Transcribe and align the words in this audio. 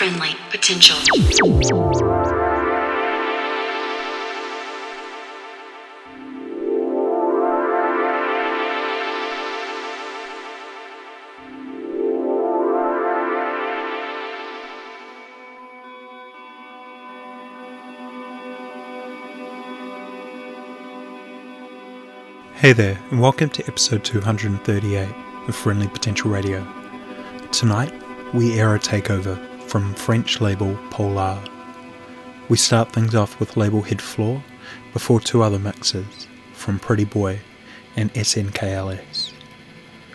friendly 0.00 0.34
potential. 0.48 0.96
Hey 22.54 22.72
there, 22.72 22.98
and 23.10 23.20
welcome 23.20 23.50
to 23.50 23.62
episode 23.66 24.02
238 24.04 25.08
of 25.46 25.54
Friendly 25.54 25.88
Potential 25.88 26.30
Radio. 26.30 26.66
Tonight, 27.52 27.92
we 28.32 28.58
air 28.58 28.74
a 28.74 28.78
takeover 28.78 29.49
from 29.70 29.94
French 29.94 30.40
label 30.40 30.74
Polaar. 30.90 31.48
We 32.48 32.56
start 32.56 32.92
things 32.92 33.14
off 33.14 33.38
with 33.38 33.56
label 33.56 33.82
Head 33.82 34.02
Flore 34.02 34.42
before 34.92 35.20
two 35.20 35.42
other 35.42 35.60
mixes 35.60 36.26
from 36.54 36.80
Pretty 36.80 37.04
Boy 37.04 37.38
and 37.94 38.12
SNKLS. 38.14 39.32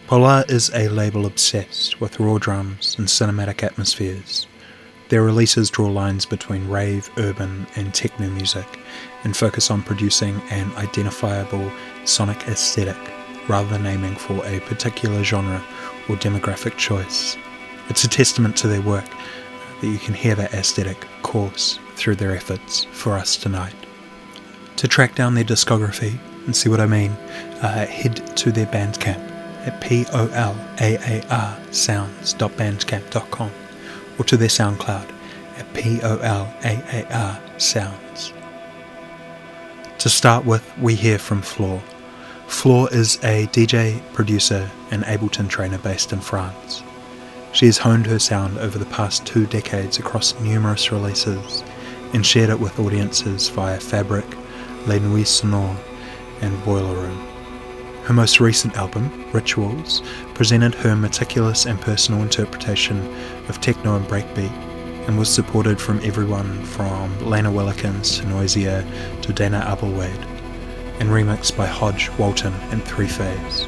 Polaar 0.08 0.52
is 0.52 0.70
a 0.74 0.90
label 0.90 1.26
obsessed 1.26 2.02
with 2.02 2.20
raw 2.20 2.38
drums 2.38 2.98
and 3.00 3.08
cinematic 3.08 3.64
atmospheres. 3.64 4.46
Their 5.08 5.24
releases 5.24 5.70
draw 5.70 5.88
lines 5.88 6.26
between 6.26 6.68
rave, 6.68 7.10
urban, 7.18 7.66
and 7.78 7.94
techno 7.94 8.30
music 8.30 8.68
and 9.24 9.38
focus 9.38 9.72
on 9.72 9.84
producing 9.84 10.42
an 10.50 10.70
identifiable 10.76 11.72
sonic 12.04 12.46
aesthetic 12.50 12.98
rather 13.48 13.70
than 13.70 13.86
aiming 13.86 14.16
for 14.16 14.46
a 14.46 14.60
particular 14.62 15.24
genre 15.24 15.64
or 16.10 16.18
demographic 16.18 16.76
choice. 16.76 17.38
It's 17.88 18.04
a 18.04 18.10
testament 18.10 18.58
to 18.58 18.68
their 18.68 18.82
work 18.82 19.06
that 19.82 19.88
you 19.88 19.98
can 19.98 20.14
hear 20.14 20.36
that 20.36 20.54
aesthetic 20.54 21.06
course 21.22 21.80
through 21.96 22.16
their 22.16 22.36
efforts 22.36 22.86
for 22.92 23.14
us 23.14 23.36
tonight. 23.36 23.76
To 24.78 24.88
track 24.88 25.16
down 25.16 25.36
their 25.36 25.44
discography 25.44 26.18
and 26.46 26.56
see 26.56 26.70
what 26.70 26.80
I 26.80 26.86
mean, 26.86 27.12
uh, 27.62 27.86
head 27.86 28.36
to 28.38 28.52
their 28.52 28.66
Bandcamp 28.68 29.32
at 29.68 29.82
p-o-l-a-a-r 29.82 31.58
sounds.bandcamp.com 31.72 33.52
or 34.18 34.26
to 34.26 34.38
their 34.38 34.48
SoundCloud 34.48 35.12
at 35.58 35.74
p-o-l-a-a-r 35.74 37.42
sounds. 37.58 38.34
To 40.00 40.10
start 40.10 40.46
with, 40.46 40.78
we 40.78 40.96
hear 40.96 41.18
from 41.18 41.42
Flore. 41.42 41.82
Flore 42.48 42.94
is 42.94 43.18
a 43.24 43.48
DJ, 43.48 44.02
producer, 44.14 44.70
and 44.92 45.04
Ableton 45.04 45.50
trainer 45.50 45.80
based 45.80 46.14
in 46.14 46.20
France. 46.20 46.84
She 47.56 47.68
has 47.68 47.78
honed 47.78 48.06
her 48.08 48.20
sound 48.20 48.58
over 48.58 48.78
the 48.78 48.86
past 48.88 49.26
two 49.26 49.46
decades 49.46 49.98
across 49.98 50.38
numerous 50.42 50.92
releases 50.92 51.64
and 52.14 52.26
shared 52.26 52.50
it 52.50 52.60
with 52.60 52.78
audiences 52.78 53.48
via 53.48 53.80
Fabric, 53.80 54.26
Les 54.88 55.00
Nuits 55.00 55.40
Sonores, 55.40 55.78
and 56.42 56.62
Boiler 56.66 56.94
Room. 56.94 57.18
Her 58.04 58.14
most 58.14 58.42
recent 58.42 58.76
album, 58.76 59.32
Rituals, 59.32 60.02
presented 60.34 60.76
her 60.76 60.98
meticulous 60.98 61.66
and 61.66 61.80
personal 61.80 62.22
interpretation 62.24 63.00
of 63.48 63.62
techno 63.62 63.96
and 63.96 64.06
breakbeat 64.06 64.52
and 65.08 65.18
was 65.18 65.34
supported 65.34 65.80
from 65.80 66.02
everyone 66.04 66.62
from 66.66 67.18
Lana 67.26 67.50
Willikins 67.50 68.20
to 68.20 68.28
Noisia 68.28 68.86
to 69.22 69.32
Dana 69.32 69.64
Abelwade 69.66 70.26
and 71.00 71.08
remixed 71.08 71.56
by 71.56 71.68
Hodge, 71.68 72.10
Walton 72.20 72.54
and 72.72 72.84
Three 72.84 73.08
Phase. 73.08 73.66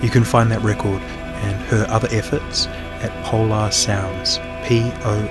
You 0.00 0.10
can 0.10 0.22
find 0.22 0.48
that 0.52 0.62
record 0.62 1.02
and 1.38 1.56
her 1.66 1.86
other 1.88 2.08
efforts 2.10 2.66
at 3.00 3.10
Polaar 3.24 3.72
Sounds, 3.72 4.38
P-O-L-A-A-R 4.66 5.28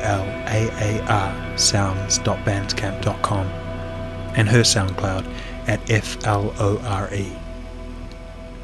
sounds.bandcamp.com 1.58 3.48
and 4.38 4.48
her 4.50 4.62
SoundCloud 4.62 5.26
at 5.68 5.90
F-L-O-R-E. 5.90 7.32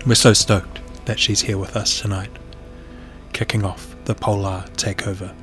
We're 0.06 0.16
so 0.16 0.34
stoked 0.34 0.82
that 1.06 1.20
she's 1.20 1.42
here 1.42 1.58
with 1.58 1.76
us 1.76 2.00
tonight, 2.02 2.32
kicking 3.34 3.66
off 3.66 3.96
the 4.06 4.16
Polaar 4.16 4.70
Takeover. 4.72 5.34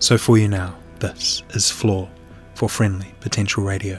So 0.00 0.18
for 0.18 0.38
you 0.38 0.48
now, 0.48 0.76
this 0.98 1.42
is 1.50 1.70
Flore 1.70 2.10
for 2.54 2.68
Friendly 2.68 3.14
Potential 3.20 3.62
Radio. 3.62 3.98